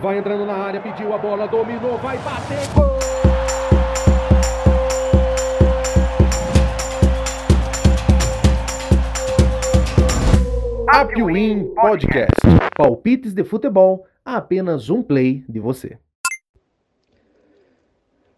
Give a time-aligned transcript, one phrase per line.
[0.00, 2.90] Vai entrando na área, pediu a bola, dominou, vai bater, gol!
[10.88, 12.40] Apwin Podcast.
[12.74, 15.98] Palpites de futebol a apenas um play de você.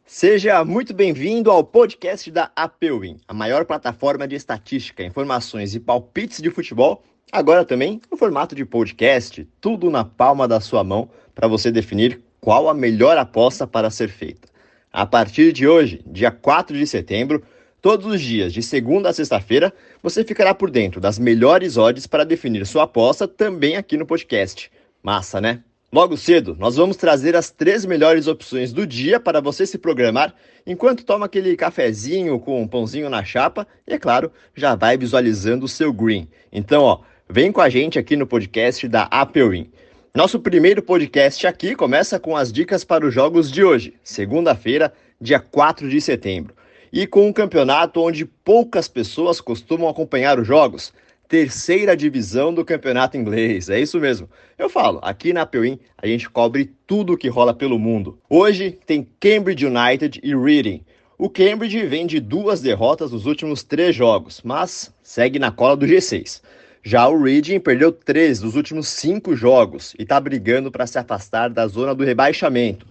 [0.04, 6.42] Seja muito bem-vindo ao podcast da Apwin, a maior plataforma de estatística, informações e palpites
[6.42, 11.48] de futebol, agora também no formato de podcast, tudo na palma da sua mão para
[11.48, 14.46] você definir qual a melhor aposta para ser feita.
[14.92, 17.42] A partir de hoje, dia 4 de setembro,
[17.80, 22.24] todos os dias, de segunda a sexta-feira, você ficará por dentro das melhores odds para
[22.24, 24.70] definir sua aposta também aqui no podcast.
[25.02, 25.62] Massa, né?
[25.90, 30.34] Logo cedo, nós vamos trazer as três melhores opções do dia para você se programar
[30.66, 35.66] enquanto toma aquele cafezinho com um pãozinho na chapa e, é claro, já vai visualizando
[35.66, 36.28] o seu green.
[36.50, 37.00] Então, ó,
[37.32, 39.70] vem com a gente aqui no podcast da Apple Win.
[40.14, 45.40] Nosso primeiro podcast aqui começa com as dicas para os jogos de hoje, segunda-feira, dia
[45.40, 46.54] 4 de setembro.
[46.92, 50.92] E com um campeonato onde poucas pessoas costumam acompanhar os jogos,
[51.26, 53.70] terceira divisão do campeonato inglês.
[53.70, 54.28] É isso mesmo.
[54.58, 58.18] Eu falo, aqui na Pewin a gente cobre tudo o que rola pelo mundo.
[58.28, 60.84] Hoje tem Cambridge United e Reading.
[61.16, 65.86] O Cambridge vem de duas derrotas nos últimos três jogos, mas segue na cola do
[65.86, 66.42] G6.
[66.84, 71.48] Já o Reading perdeu três dos últimos cinco jogos e está brigando para se afastar
[71.48, 72.84] da zona do rebaixamento.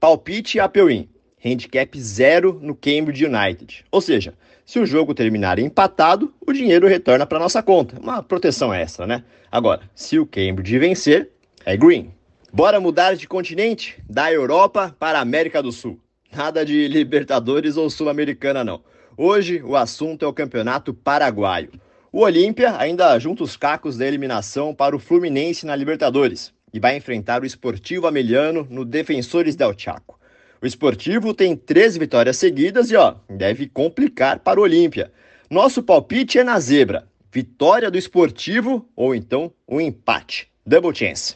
[0.00, 1.10] Palpite Apewin,
[1.44, 3.84] handicap zero no Cambridge United.
[3.90, 4.32] Ou seja,
[4.64, 8.00] se o jogo terminar empatado, o dinheiro retorna para nossa conta.
[8.00, 9.22] Uma proteção extra, né?
[9.52, 11.28] Agora, se o Cambridge vencer,
[11.66, 12.12] é green.
[12.50, 16.00] Bora mudar de continente, da Europa para a América do Sul.
[16.34, 18.80] Nada de Libertadores ou Sul-Americana, não.
[19.18, 21.70] Hoje o assunto é o Campeonato Paraguaio.
[22.16, 26.96] O Olímpia ainda junta os cacos da eliminação para o Fluminense na Libertadores e vai
[26.96, 30.16] enfrentar o Esportivo Ameliano no Defensores del Chaco.
[30.62, 35.10] O Esportivo tem três vitórias seguidas e ó, deve complicar para o Olímpia.
[35.50, 37.08] Nosso palpite é na zebra.
[37.32, 40.48] Vitória do Esportivo ou então um empate.
[40.64, 41.34] Double chance.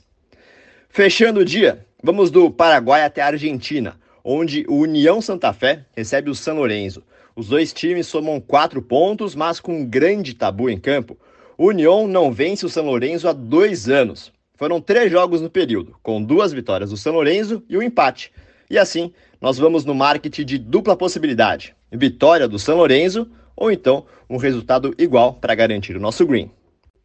[0.88, 6.30] Fechando o dia, vamos do Paraguai até a Argentina, onde o União Santa Fé recebe
[6.30, 7.02] o San Lorenzo.
[7.38, 11.16] Os dois times somam quatro pontos, mas com um grande tabu em campo.
[11.56, 14.32] O União não vence o São Lourenço há dois anos.
[14.56, 18.32] Foram três jogos no período, com duas vitórias do São Lourenço e um empate.
[18.68, 24.04] E assim, nós vamos no marketing de dupla possibilidade: vitória do São Lourenço ou então
[24.28, 26.50] um resultado igual para garantir o nosso green.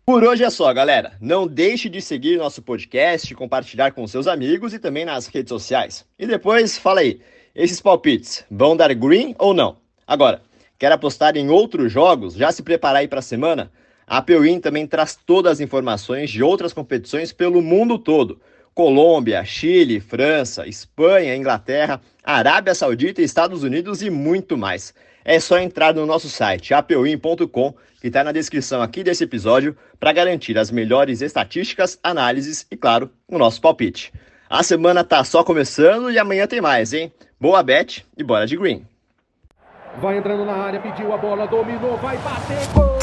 [0.03, 1.13] Por hoje é só, galera.
[1.21, 6.07] Não deixe de seguir nosso podcast, compartilhar com seus amigos e também nas redes sociais.
[6.17, 7.21] E depois, fala aí,
[7.53, 9.82] esses palpites vão dar green ou não?
[10.05, 10.41] Agora,
[10.77, 12.33] quer apostar em outros jogos?
[12.33, 13.71] Já se preparar aí para a semana?
[14.05, 18.39] A Peuin também traz todas as informações de outras competições pelo mundo todo.
[18.73, 24.93] Colômbia, Chile, França, Espanha, Inglaterra, Arábia Saudita, Estados Unidos e muito mais.
[25.23, 30.11] É só entrar no nosso site apeuin.com, que está na descrição aqui desse episódio, para
[30.11, 34.11] garantir as melhores estatísticas, análises e, claro, o nosso palpite.
[34.49, 37.11] A semana tá só começando e amanhã tem mais, hein?
[37.39, 38.92] Boa bet e bora de green!
[39.99, 42.93] Vai entrando na área, pediu a bola, dominou, vai bater, gol!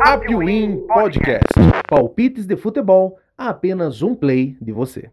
[0.00, 1.42] Apwin Podcast.
[1.88, 5.10] Palpites de futebol a apenas um play de você.